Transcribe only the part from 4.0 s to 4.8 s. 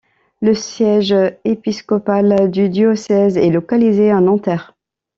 à Nanterre.